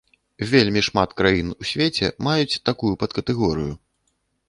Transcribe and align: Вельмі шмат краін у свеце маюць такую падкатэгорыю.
Вельмі 0.51 0.81
шмат 0.87 1.13
краін 1.19 1.53
у 1.61 1.69
свеце 1.73 2.11
маюць 2.31 2.61
такую 2.73 2.93
падкатэгорыю. 3.05 3.73